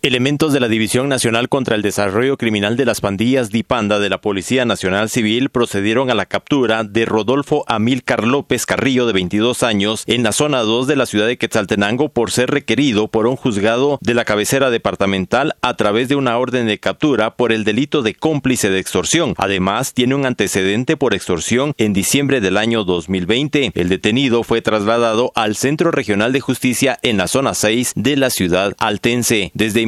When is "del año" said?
22.40-22.84